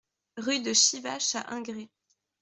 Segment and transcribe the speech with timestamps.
[0.37, 1.91] Rue de Chivache à Ingré